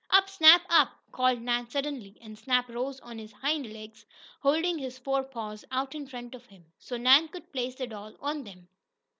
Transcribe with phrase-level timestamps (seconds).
[0.09, 0.63] "Up, Snap!
[0.67, 4.03] Up!" called Nan suddenly, and Snap rose on his hind legs,
[4.39, 8.15] holding his fore paws out in front of him, so Nan could place the doll
[8.19, 8.67] on them.